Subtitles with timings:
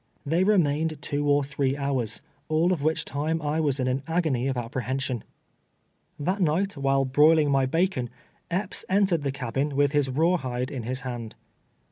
[0.25, 4.25] They remained two or three hours, all of which time I was in an ag
[4.25, 5.23] ony of apprehension.
[6.19, 8.09] That night, while broiling my bacon,
[8.49, 11.35] Epps entered the cabin with his rawhide in his hand.